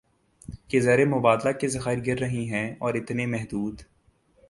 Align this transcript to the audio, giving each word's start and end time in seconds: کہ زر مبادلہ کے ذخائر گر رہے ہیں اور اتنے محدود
کہ 0.67 0.79
زر 0.81 1.05
مبادلہ 1.05 1.51
کے 1.51 1.67
ذخائر 1.67 1.99
گر 2.07 2.19
رہے 2.19 2.43
ہیں 2.45 2.67
اور 2.79 2.93
اتنے 2.93 3.25
محدود 3.25 3.81